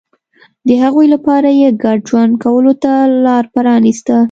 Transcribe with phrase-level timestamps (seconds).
[0.67, 2.91] د هغوی لپاره یې ګډ ژوند کولو ته
[3.25, 4.15] لار پرانېسته.